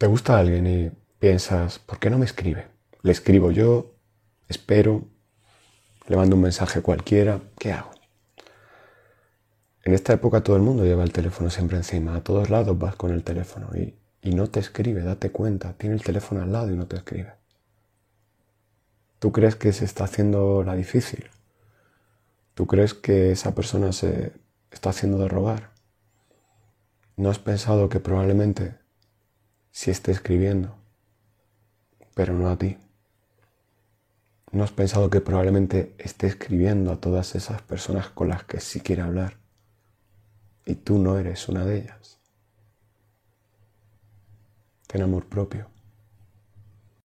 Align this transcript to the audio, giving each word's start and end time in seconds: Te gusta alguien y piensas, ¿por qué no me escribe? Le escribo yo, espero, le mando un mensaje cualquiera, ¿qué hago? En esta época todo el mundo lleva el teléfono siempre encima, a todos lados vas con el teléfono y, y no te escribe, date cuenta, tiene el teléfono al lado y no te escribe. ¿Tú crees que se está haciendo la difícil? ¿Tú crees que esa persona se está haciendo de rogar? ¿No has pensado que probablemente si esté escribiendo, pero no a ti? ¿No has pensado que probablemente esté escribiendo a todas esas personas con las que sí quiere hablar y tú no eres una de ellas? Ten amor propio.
Te 0.00 0.06
gusta 0.06 0.38
alguien 0.38 0.66
y 0.66 0.90
piensas, 1.18 1.78
¿por 1.78 1.98
qué 1.98 2.08
no 2.08 2.16
me 2.16 2.24
escribe? 2.24 2.68
Le 3.02 3.12
escribo 3.12 3.50
yo, 3.50 3.96
espero, 4.48 5.04
le 6.06 6.16
mando 6.16 6.36
un 6.36 6.42
mensaje 6.42 6.80
cualquiera, 6.80 7.42
¿qué 7.58 7.72
hago? 7.72 7.90
En 9.84 9.92
esta 9.92 10.14
época 10.14 10.42
todo 10.42 10.56
el 10.56 10.62
mundo 10.62 10.84
lleva 10.84 11.04
el 11.04 11.12
teléfono 11.12 11.50
siempre 11.50 11.76
encima, 11.76 12.16
a 12.16 12.24
todos 12.24 12.48
lados 12.48 12.78
vas 12.78 12.96
con 12.96 13.12
el 13.12 13.22
teléfono 13.22 13.68
y, 13.76 13.94
y 14.22 14.34
no 14.34 14.46
te 14.46 14.60
escribe, 14.60 15.02
date 15.02 15.32
cuenta, 15.32 15.74
tiene 15.74 15.96
el 15.96 16.02
teléfono 16.02 16.40
al 16.40 16.50
lado 16.50 16.72
y 16.72 16.76
no 16.76 16.86
te 16.86 16.96
escribe. 16.96 17.34
¿Tú 19.18 19.32
crees 19.32 19.54
que 19.54 19.70
se 19.74 19.84
está 19.84 20.04
haciendo 20.04 20.62
la 20.62 20.76
difícil? 20.76 21.28
¿Tú 22.54 22.66
crees 22.66 22.94
que 22.94 23.32
esa 23.32 23.54
persona 23.54 23.92
se 23.92 24.32
está 24.70 24.88
haciendo 24.88 25.18
de 25.18 25.28
rogar? 25.28 25.72
¿No 27.18 27.28
has 27.28 27.38
pensado 27.38 27.90
que 27.90 28.00
probablemente 28.00 28.79
si 29.70 29.90
esté 29.90 30.12
escribiendo, 30.12 30.76
pero 32.14 32.34
no 32.34 32.48
a 32.48 32.56
ti? 32.56 32.76
¿No 34.52 34.64
has 34.64 34.72
pensado 34.72 35.10
que 35.10 35.20
probablemente 35.20 35.94
esté 35.98 36.26
escribiendo 36.26 36.90
a 36.90 37.00
todas 37.00 37.34
esas 37.34 37.62
personas 37.62 38.10
con 38.10 38.28
las 38.28 38.44
que 38.44 38.60
sí 38.60 38.80
quiere 38.80 39.02
hablar 39.02 39.36
y 40.66 40.74
tú 40.74 40.98
no 40.98 41.18
eres 41.18 41.48
una 41.48 41.64
de 41.64 41.78
ellas? 41.78 42.18
Ten 44.88 45.02
amor 45.02 45.26
propio. 45.26 45.68